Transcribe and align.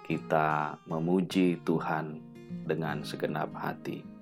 kita 0.09 0.81
memuji 0.89 1.61
Tuhan 1.61 2.17
dengan 2.65 3.05
segenap 3.05 3.53
hati. 3.53 4.16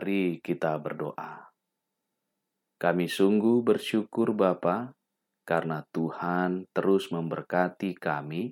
Mari 0.00 0.40
kita 0.40 0.80
berdoa. 0.80 1.52
Kami 2.80 3.04
sungguh 3.04 3.60
bersyukur 3.60 4.32
Bapa 4.32 4.96
karena 5.44 5.84
Tuhan 5.92 6.64
terus 6.72 7.12
memberkati 7.12 8.00
kami 8.00 8.48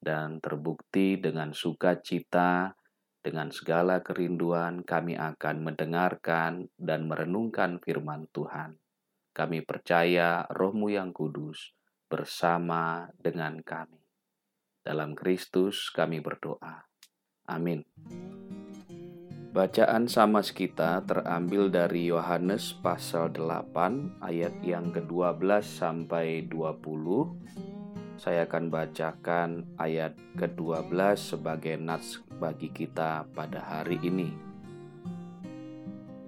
dan 0.00 0.40
terbukti 0.40 1.20
dengan 1.20 1.52
sukacita 1.52 2.72
dengan 3.20 3.52
segala 3.52 4.00
kerinduan 4.00 4.80
kami 4.80 5.20
akan 5.20 5.68
mendengarkan 5.68 6.72
dan 6.80 7.04
merenungkan 7.04 7.76
firman 7.84 8.24
Tuhan. 8.32 8.80
Kami 9.36 9.60
percaya 9.60 10.48
rohmu 10.48 10.96
yang 10.96 11.12
kudus 11.12 11.76
bersama 12.08 13.04
dengan 13.20 13.60
kami. 13.60 14.00
Dalam 14.80 15.12
Kristus 15.12 15.92
kami 15.92 16.24
berdoa. 16.24 16.88
Amin. 17.52 17.84
Bacaan 19.50 20.06
Samas 20.06 20.54
kita 20.54 21.02
terambil 21.02 21.74
dari 21.74 22.06
Yohanes 22.06 22.70
pasal 22.70 23.34
8 23.34 24.22
ayat 24.22 24.54
yang 24.62 24.94
ke-12 24.94 25.42
sampai 25.66 26.46
20. 26.46 26.78
Saya 28.14 28.46
akan 28.46 28.70
bacakan 28.70 29.66
ayat 29.74 30.14
ke-12 30.38 30.94
sebagai 31.18 31.74
nats 31.82 32.22
bagi 32.38 32.70
kita 32.70 33.26
pada 33.34 33.58
hari 33.58 33.98
ini. 34.06 34.30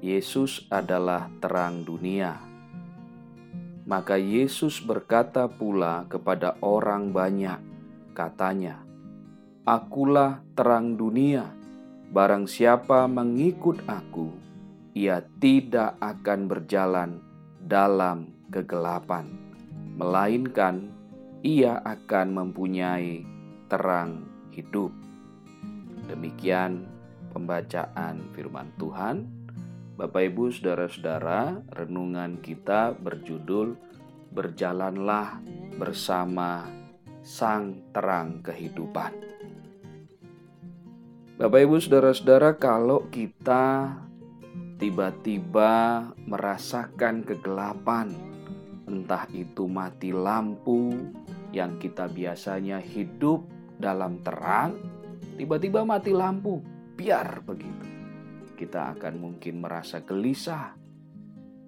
Yesus 0.03 0.67
adalah 0.67 1.31
terang 1.39 1.87
dunia. 1.87 2.43
Maka 3.87 4.19
Yesus 4.19 4.83
berkata 4.83 5.47
pula 5.47 6.11
kepada 6.11 6.59
orang 6.59 7.15
banyak, 7.15 7.63
katanya, 8.19 8.83
"Akulah 9.63 10.43
terang 10.59 10.99
dunia." 10.99 11.62
Barang 12.13 12.45
siapa 12.45 13.09
mengikut 13.09 13.89
aku, 13.89 14.37
ia 14.93 15.25
tidak 15.41 15.97
akan 15.97 16.45
berjalan 16.45 17.25
dalam 17.57 18.29
kegelapan, 18.53 19.33
melainkan 19.97 20.93
ia 21.41 21.81
akan 21.81 22.37
mempunyai 22.37 23.25
terang 23.73 24.29
hidup. 24.53 24.93
Demikian 26.05 26.85
pembacaan 27.33 28.29
firman 28.37 28.69
Tuhan. 28.77 29.25
Bapak, 29.97 30.37
ibu, 30.37 30.53
saudara-saudara, 30.53 31.65
renungan 31.73 32.45
kita 32.45 32.93
berjudul 32.93 33.73
"Berjalanlah 34.37 35.41
bersama 35.81 36.69
Sang 37.25 37.89
Terang 37.97 38.45
Kehidupan". 38.45 39.32
Bapak 41.43 41.59
Ibu 41.59 41.75
Saudara-saudara, 41.83 42.55
kalau 42.55 43.11
kita 43.11 43.99
tiba-tiba 44.79 46.07
merasakan 46.23 47.27
kegelapan, 47.27 48.15
entah 48.87 49.27
itu 49.35 49.67
mati 49.67 50.15
lampu 50.15 50.95
yang 51.51 51.83
kita 51.83 52.07
biasanya 52.07 52.79
hidup 52.79 53.43
dalam 53.75 54.23
terang, 54.23 54.79
tiba-tiba 55.35 55.83
mati 55.83 56.15
lampu, 56.15 56.63
biar 56.95 57.43
begitu. 57.43 57.91
Kita 58.55 58.95
akan 58.95 59.15
mungkin 59.19 59.67
merasa 59.67 59.99
gelisah, 59.99 60.79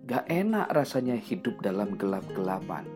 gak 0.06 0.31
enak 0.31 0.70
rasanya 0.70 1.19
hidup 1.19 1.59
dalam 1.59 1.99
gelap-gelapan. 1.99 2.87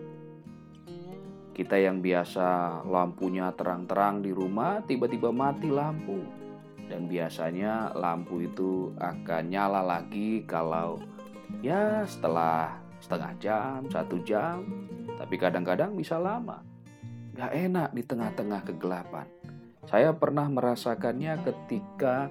Kita 1.58 1.74
yang 1.74 1.98
biasa 1.98 2.86
lampunya 2.86 3.50
terang-terang 3.50 4.22
di 4.22 4.30
rumah, 4.30 4.78
tiba-tiba 4.86 5.34
mati 5.34 5.66
lampu 5.74 6.46
dan 6.88 7.04
biasanya 7.04 7.92
lampu 7.92 8.48
itu 8.48 8.96
akan 8.96 9.52
nyala 9.52 9.84
lagi 9.84 10.42
kalau 10.48 10.96
ya 11.60 12.02
setelah 12.08 12.80
setengah 12.98 13.32
jam, 13.38 13.78
satu 13.92 14.16
jam, 14.24 14.64
tapi 15.20 15.38
kadang-kadang 15.38 15.94
bisa 15.94 16.18
lama. 16.18 16.64
Gak 17.38 17.54
enak 17.54 17.94
di 17.94 18.02
tengah-tengah 18.02 18.66
kegelapan. 18.66 19.28
Saya 19.86 20.10
pernah 20.12 20.50
merasakannya 20.50 21.38
ketika 21.46 22.28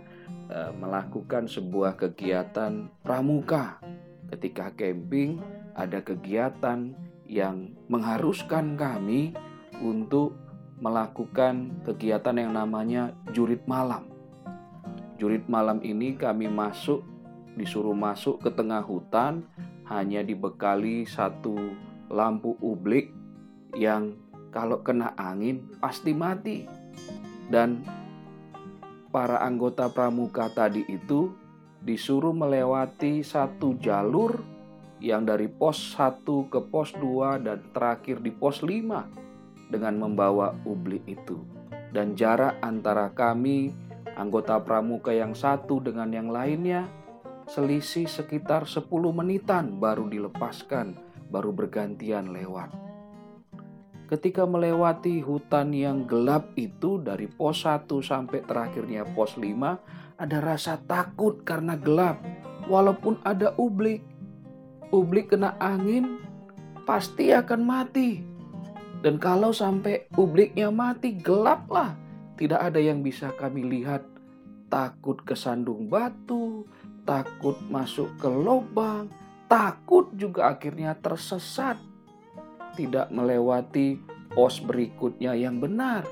uh, 0.51 0.75
melakukan 0.75 1.47
sebuah 1.47 1.95
kegiatan 1.95 2.91
pramuka. 3.01 3.79
Ketika 4.27 4.75
camping, 4.75 5.39
ada 5.71 6.03
kegiatan 6.03 6.91
yang 7.23 7.71
mengharuskan 7.87 8.75
kami 8.75 9.31
untuk 9.79 10.35
melakukan 10.83 11.79
kegiatan 11.87 12.35
yang 12.35 12.51
namanya 12.51 13.15
jurit 13.31 13.63
malam 13.63 14.16
Jurit 15.17 15.49
malam 15.49 15.81
ini 15.81 16.13
kami 16.13 16.45
masuk, 16.45 17.01
disuruh 17.57 17.97
masuk 17.97 18.37
ke 18.37 18.53
tengah 18.53 18.85
hutan, 18.85 19.41
hanya 19.89 20.21
dibekali 20.21 21.09
satu 21.09 21.57
lampu 22.13 22.53
ublik 22.61 23.09
yang 23.73 24.13
kalau 24.53 24.85
kena 24.85 25.17
angin 25.17 25.65
pasti 25.81 26.13
mati. 26.13 26.69
Dan 27.49 27.81
para 29.09 29.41
anggota 29.41 29.89
pramuka 29.89 30.53
tadi 30.53 30.85
itu 30.85 31.33
disuruh 31.81 32.37
melewati 32.37 33.25
satu 33.25 33.73
jalur 33.81 34.37
yang 35.01 35.25
dari 35.25 35.49
pos 35.49 35.97
1 35.97 36.25
ke 36.49 36.59
pos 36.69 36.93
2 36.93 37.41
dan 37.41 37.61
terakhir 37.73 38.21
di 38.21 38.29
pos 38.29 38.61
5 38.61 39.73
dengan 39.73 39.97
membawa 39.97 40.53
ublik 40.61 41.05
itu. 41.09 41.41
Dan 41.89 42.13
jarak 42.13 42.61
antara 42.61 43.09
kami 43.15 43.86
anggota 44.17 44.57
pramuka 44.59 45.13
yang 45.13 45.37
satu 45.37 45.77
dengan 45.77 46.09
yang 46.09 46.33
lainnya 46.33 46.89
selisih 47.47 48.09
sekitar 48.09 48.67
10 48.67 48.89
menitan 49.13 49.79
baru 49.79 50.09
dilepaskan, 50.09 50.97
baru 51.31 51.55
bergantian 51.55 52.33
lewat. 52.33 52.73
Ketika 54.07 54.47
melewati 54.47 55.19
hutan 55.19 55.75
yang 55.75 56.07
gelap 56.07 56.55
itu 56.55 56.99
dari 56.99 57.27
pos 57.27 57.63
1 57.63 57.87
sampai 58.01 58.39
terakhirnya 58.43 59.03
pos 59.03 59.35
5 59.35 60.17
ada 60.17 60.37
rasa 60.41 60.79
takut 60.81 61.43
karena 61.43 61.75
gelap 61.77 62.17
walaupun 62.71 63.19
ada 63.21 63.53
ublik. 63.59 64.01
Ublik 64.95 65.35
kena 65.35 65.59
angin 65.59 66.23
pasti 66.87 67.35
akan 67.35 67.61
mati. 67.67 68.23
Dan 69.03 69.19
kalau 69.19 69.51
sampai 69.51 70.07
ubliknya 70.15 70.71
mati 70.71 71.13
gelap 71.19 71.67
lah. 71.67 72.06
Tidak 72.37 72.61
ada 72.61 72.77
yang 72.77 73.01
bisa 73.01 73.33
kami 73.33 73.65
lihat. 73.65 74.05
Takut 74.69 75.17
kesandung 75.25 75.89
batu, 75.89 76.67
takut 77.07 77.55
masuk 77.71 78.19
ke 78.19 78.27
lubang, 78.27 79.07
takut 79.47 80.11
juga 80.13 80.51
akhirnya 80.51 80.91
tersesat 80.99 81.79
tidak 82.77 83.09
melewati 83.09 83.97
pos 84.35 84.61
berikutnya 84.61 85.33
yang 85.33 85.57
benar. 85.57 86.05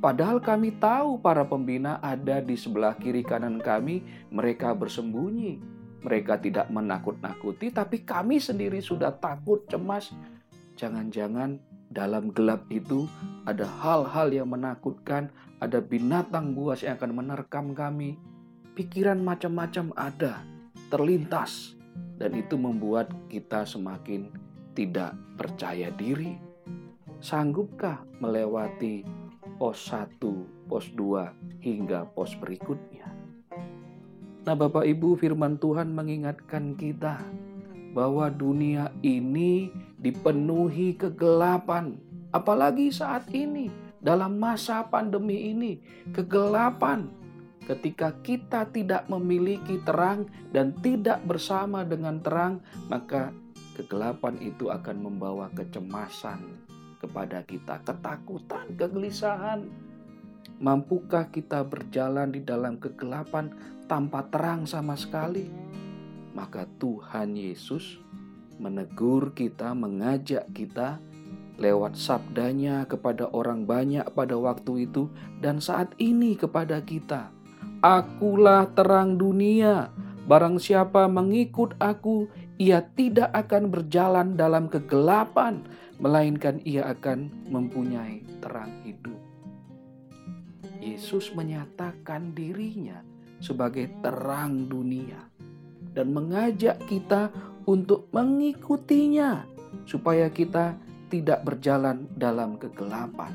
Padahal 0.00 0.42
kami 0.42 0.74
tahu 0.80 1.20
para 1.20 1.46
pembina 1.46 2.00
ada 2.02 2.42
di 2.42 2.58
sebelah 2.58 2.96
kiri 2.98 3.22
kanan 3.22 3.60
kami, 3.62 4.02
mereka 4.32 4.74
bersembunyi. 4.74 5.60
Mereka 6.02 6.42
tidak 6.42 6.66
menakut-nakuti, 6.74 7.70
tapi 7.70 8.02
kami 8.02 8.42
sendiri 8.42 8.82
sudah 8.82 9.14
takut, 9.14 9.62
cemas. 9.70 10.10
Jangan-jangan 10.74 11.62
dalam 11.92 12.32
gelap 12.32 12.64
itu 12.72 13.04
ada 13.44 13.68
hal-hal 13.68 14.32
yang 14.32 14.48
menakutkan, 14.48 15.28
ada 15.60 15.78
binatang 15.78 16.56
buas 16.56 16.80
yang 16.80 16.96
akan 16.96 17.12
menerkam 17.12 17.76
kami. 17.76 18.16
Pikiran 18.72 19.20
macam-macam 19.20 19.92
ada, 20.00 20.40
terlintas, 20.88 21.76
dan 22.16 22.32
itu 22.32 22.56
membuat 22.56 23.12
kita 23.28 23.68
semakin 23.68 24.32
tidak 24.72 25.12
percaya 25.36 25.92
diri? 25.92 26.40
Sanggupkah 27.20 28.02
melewati 28.18 29.04
pos 29.60 29.92
1, 29.92 30.16
pos 30.66 30.88
2, 30.96 31.60
hingga 31.60 32.08
pos 32.16 32.32
berikutnya? 32.40 33.12
Nah 34.42 34.56
Bapak 34.58 34.88
Ibu 34.88 35.20
firman 35.20 35.60
Tuhan 35.60 35.94
mengingatkan 35.94 36.74
kita 36.74 37.22
bahwa 37.92 38.32
dunia 38.32 38.90
ini 39.04 39.70
dipenuhi 40.02 40.98
kegelapan. 40.98 41.96
Apalagi 42.34 42.90
saat 42.90 43.30
ini 43.30 43.70
dalam 44.02 44.36
masa 44.36 44.82
pandemi 44.90 45.54
ini 45.54 45.78
kegelapan 46.10 47.06
ketika 47.62 48.10
kita 48.26 48.66
tidak 48.74 49.06
memiliki 49.06 49.78
terang 49.86 50.26
dan 50.50 50.74
tidak 50.82 51.22
bersama 51.22 51.86
dengan 51.86 52.18
terang 52.18 52.58
maka 52.90 53.30
Kegelapan 53.72 54.36
itu 54.44 54.68
akan 54.68 54.96
membawa 55.00 55.48
kecemasan 55.56 56.44
kepada 57.00 57.40
kita, 57.40 57.80
ketakutan, 57.80 58.68
kegelisahan. 58.76 59.64
Mampukah 60.60 61.32
kita 61.32 61.64
berjalan 61.64 62.36
di 62.36 62.44
dalam 62.44 62.76
kegelapan 62.76 63.48
tanpa 63.88 64.28
terang 64.28 64.68
sama 64.68 64.92
sekali? 64.92 65.48
Maka 66.36 66.68
Tuhan 66.76 67.32
Yesus 67.32 67.96
menegur 68.60 69.32
kita, 69.32 69.72
mengajak 69.72 70.48
kita 70.52 71.00
lewat 71.60 71.94
sabdanya 71.94 72.88
kepada 72.88 73.28
orang 73.30 73.68
banyak 73.68 74.02
pada 74.16 74.34
waktu 74.34 74.88
itu 74.90 75.12
dan 75.38 75.62
saat 75.62 75.92
ini 76.00 76.34
kepada 76.34 76.80
kita. 76.82 77.30
Akulah 77.82 78.70
terang 78.72 79.18
dunia. 79.18 79.90
Barang 80.22 80.62
siapa 80.62 81.10
mengikut 81.10 81.74
aku, 81.82 82.30
ia 82.54 82.82
tidak 82.94 83.34
akan 83.34 83.74
berjalan 83.74 84.38
dalam 84.38 84.70
kegelapan, 84.70 85.66
melainkan 85.98 86.62
ia 86.62 86.86
akan 86.94 87.26
mempunyai 87.50 88.22
terang 88.38 88.70
hidup. 88.86 89.18
Yesus 90.78 91.34
menyatakan 91.34 92.34
dirinya 92.34 93.02
sebagai 93.42 93.90
terang 94.02 94.70
dunia 94.70 95.18
dan 95.94 96.14
mengajak 96.14 96.78
kita 96.86 97.30
untuk 97.68 98.10
mengikutinya, 98.10 99.46
supaya 99.84 100.28
kita 100.32 100.76
tidak 101.12 101.44
berjalan 101.44 102.08
dalam 102.16 102.56
kegelapan. 102.56 103.32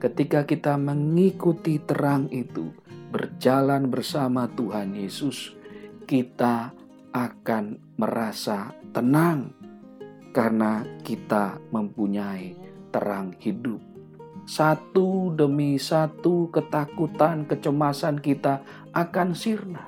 Ketika 0.00 0.48
kita 0.48 0.80
mengikuti 0.80 1.76
terang 1.76 2.32
itu, 2.32 2.72
berjalan 3.12 3.92
bersama 3.92 4.48
Tuhan 4.48 4.96
Yesus, 4.96 5.52
kita 6.08 6.72
akan 7.12 7.76
merasa 8.00 8.72
tenang 8.96 9.52
karena 10.32 10.86
kita 11.04 11.60
mempunyai 11.68 12.56
terang 12.88 13.36
hidup. 13.36 13.82
Satu 14.48 15.36
demi 15.36 15.76
satu 15.76 16.48
ketakutan, 16.48 17.44
kecemasan 17.44 18.18
kita 18.24 18.64
akan 18.96 19.36
sirna. 19.36 19.84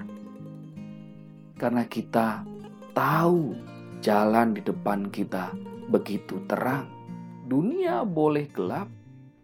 Karena 1.57 1.89
kita 1.89 2.52
tahu 2.93 3.57
jalan 4.05 4.57
di 4.57 4.61
depan 4.65 5.09
kita 5.09 5.53
begitu 5.89 6.41
terang. 6.49 6.89
Dunia 7.45 8.07
boleh 8.09 8.49
gelap, 8.49 8.89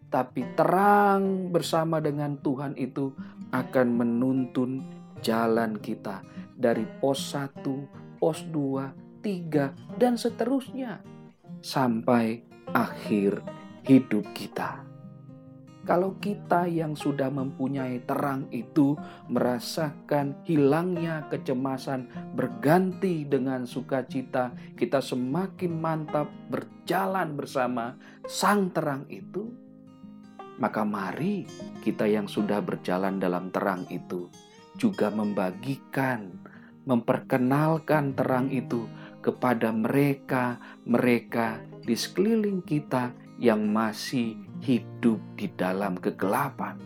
tapi 0.09 0.41
terang 0.57 1.53
bersama 1.53 2.01
dengan 2.01 2.41
Tuhan 2.41 2.73
itu 2.73 3.13
akan 3.53 3.87
menuntun 3.93 4.81
jalan 5.21 5.77
kita 5.77 6.25
dari 6.57 6.85
pos 6.99 7.37
1, 7.37 8.17
pos 8.17 8.45
2, 8.49 9.21
3, 9.21 10.01
dan 10.01 10.17
seterusnya 10.17 11.01
sampai 11.61 12.41
akhir 12.73 13.43
hidup 13.85 14.25
kita. 14.33 14.88
Kalau 15.89 16.21
kita 16.21 16.69
yang 16.69 16.93
sudah 16.93 17.33
mempunyai 17.33 18.05
terang 18.05 18.45
itu 18.53 18.93
merasakan 19.25 20.37
hilangnya 20.45 21.25
kecemasan 21.33 22.05
berganti 22.37 23.25
dengan 23.25 23.65
sukacita, 23.65 24.53
kita 24.77 25.01
semakin 25.01 25.73
mantap 25.73 26.29
berjalan 26.53 27.33
bersama 27.33 27.97
sang 28.29 28.69
terang 28.69 29.09
itu, 29.09 29.49
maka 30.61 30.85
mari 30.85 31.49
kita 31.81 32.05
yang 32.05 32.29
sudah 32.29 32.61
berjalan 32.61 33.17
dalam 33.17 33.49
terang 33.49 33.89
itu 33.89 34.29
juga 34.77 35.09
membagikan, 35.09 36.37
memperkenalkan 36.85 38.13
terang 38.13 38.53
itu 38.53 38.85
kepada 39.25 39.73
mereka-mereka 39.73 41.65
di 41.81 41.97
sekeliling 41.97 42.61
kita 42.61 43.09
yang 43.41 43.65
masih 43.73 44.48
hidup 44.63 45.19
di 45.39 45.47
dalam 45.55 45.95
kegelapan, 45.99 46.79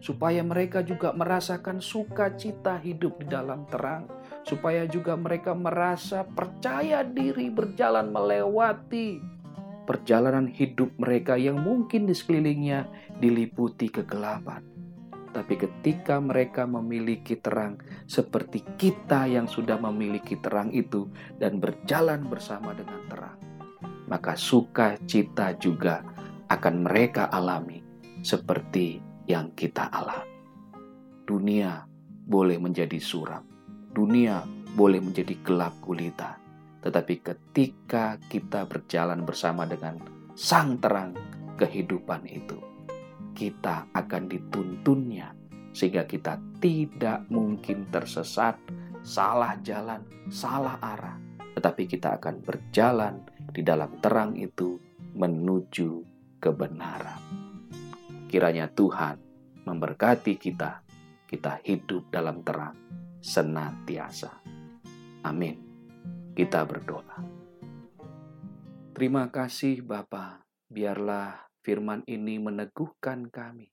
supaya 0.00 0.44
mereka 0.44 0.84
juga 0.84 1.12
merasakan 1.12 1.80
sukacita 1.80 2.80
hidup 2.80 3.20
di 3.20 3.26
dalam 3.28 3.64
terang, 3.68 4.08
supaya 4.42 4.84
juga 4.88 5.14
mereka 5.14 5.52
merasa 5.56 6.26
percaya 6.26 7.06
diri 7.06 7.48
berjalan 7.48 8.10
melewati 8.10 9.32
perjalanan 9.82 10.46
hidup 10.46 10.94
mereka 10.98 11.34
yang 11.34 11.58
mungkin 11.60 12.06
di 12.06 12.14
sekelilingnya 12.14 12.86
diliputi 13.18 13.90
kegelapan. 13.90 14.62
Tapi 15.32 15.56
ketika 15.56 16.20
mereka 16.20 16.68
memiliki 16.68 17.40
terang 17.40 17.80
seperti 18.04 18.60
kita 18.76 19.24
yang 19.24 19.48
sudah 19.48 19.80
memiliki 19.80 20.36
terang 20.36 20.68
itu 20.76 21.08
dan 21.40 21.56
berjalan 21.56 22.28
bersama 22.28 22.76
dengan 22.76 23.00
terang, 23.08 23.38
maka 24.12 24.36
sukacita 24.36 25.56
juga 25.56 26.04
akan 26.52 26.84
mereka 26.84 27.32
alami 27.32 27.80
seperti 28.20 29.00
yang 29.24 29.56
kita 29.56 29.88
alami. 29.88 30.36
Dunia 31.24 31.88
boleh 32.28 32.60
menjadi 32.60 33.00
suram, 33.00 33.40
dunia 33.88 34.44
boleh 34.76 35.00
menjadi 35.00 35.32
gelap 35.40 35.72
gulita, 35.80 36.36
tetapi 36.84 37.24
ketika 37.24 38.20
kita 38.28 38.68
berjalan 38.68 39.24
bersama 39.24 39.64
dengan 39.64 39.96
sang 40.36 40.76
terang 40.76 41.16
kehidupan 41.56 42.28
itu, 42.28 42.60
kita 43.32 43.88
akan 43.96 44.28
dituntunnya 44.28 45.32
sehingga 45.72 46.04
kita 46.04 46.36
tidak 46.60 47.24
mungkin 47.32 47.88
tersesat, 47.88 48.60
salah 49.00 49.56
jalan, 49.64 50.04
salah 50.28 50.76
arah, 50.84 51.16
tetapi 51.56 51.88
kita 51.88 52.20
akan 52.20 52.44
berjalan 52.44 53.24
di 53.56 53.64
dalam 53.64 53.96
terang 54.04 54.36
itu 54.36 54.76
menuju 55.16 56.11
kebenaran. 56.42 57.22
Kiranya 58.26 58.66
Tuhan 58.66 59.22
memberkati 59.62 60.34
kita, 60.34 60.82
kita 61.30 61.62
hidup 61.62 62.10
dalam 62.10 62.42
terang 62.42 62.74
senantiasa. 63.22 64.42
Amin. 65.22 65.62
Kita 66.34 66.66
berdoa. 66.66 67.22
Terima 68.90 69.30
kasih 69.30 69.86
Bapa, 69.86 70.42
biarlah 70.66 71.46
firman 71.62 72.02
ini 72.10 72.42
meneguhkan 72.42 73.30
kami 73.30 73.70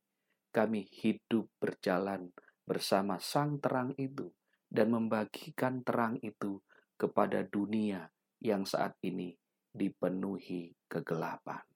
kami 0.50 0.90
hidup 0.90 1.46
berjalan 1.62 2.34
bersama 2.66 3.22
Sang 3.22 3.62
Terang 3.62 3.94
itu 3.98 4.34
dan 4.70 4.94
membagikan 4.94 5.82
terang 5.86 6.18
itu 6.22 6.62
kepada 6.98 7.46
dunia 7.46 8.10
yang 8.42 8.66
saat 8.66 8.98
ini 9.06 9.34
dipenuhi 9.70 10.74
kegelapan. 10.90 11.69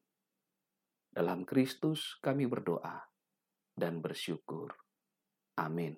Dalam 1.14 1.46
Kristus 1.46 2.18
kami 2.26 2.50
berdoa 2.50 2.98
dan 3.78 4.02
bersyukur. 4.02 4.74
Amin. 5.62 5.94